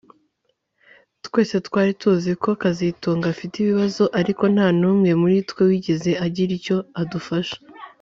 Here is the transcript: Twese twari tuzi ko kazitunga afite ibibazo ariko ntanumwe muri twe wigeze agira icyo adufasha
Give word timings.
Twese 1.25 1.55
twari 1.67 1.91
tuzi 2.01 2.31
ko 2.43 2.49
kazitunga 2.61 3.25
afite 3.33 3.55
ibibazo 3.59 4.03
ariko 4.19 4.43
ntanumwe 4.53 5.09
muri 5.21 5.37
twe 5.49 5.61
wigeze 5.69 6.11
agira 6.25 6.51
icyo 6.59 6.77
adufasha 7.01 7.57